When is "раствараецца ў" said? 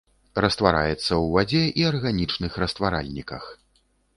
0.43-1.19